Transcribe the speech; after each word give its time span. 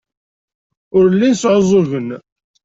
Ur 0.97 1.05
llin 1.11 1.35
sɛuẓẓugen. 1.41 2.09